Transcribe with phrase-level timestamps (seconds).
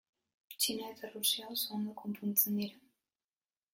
[0.61, 2.81] Txina eta Errusia oso ondo konpontzen dira.